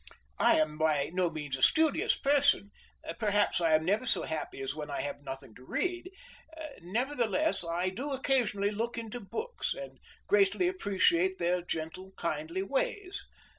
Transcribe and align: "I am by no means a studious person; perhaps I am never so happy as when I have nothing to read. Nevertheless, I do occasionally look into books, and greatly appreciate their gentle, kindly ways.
"I 0.39 0.55
am 0.59 0.79
by 0.79 1.11
no 1.13 1.29
means 1.29 1.55
a 1.57 1.61
studious 1.61 2.17
person; 2.17 2.71
perhaps 3.19 3.61
I 3.61 3.75
am 3.75 3.85
never 3.85 4.07
so 4.07 4.23
happy 4.23 4.59
as 4.59 4.73
when 4.73 4.89
I 4.89 5.01
have 5.01 5.21
nothing 5.21 5.53
to 5.53 5.63
read. 5.63 6.09
Nevertheless, 6.81 7.63
I 7.63 7.89
do 7.89 8.09
occasionally 8.11 8.71
look 8.71 8.97
into 8.97 9.19
books, 9.19 9.75
and 9.75 9.99
greatly 10.25 10.67
appreciate 10.67 11.37
their 11.37 11.61
gentle, 11.61 12.13
kindly 12.17 12.63
ways. 12.63 13.23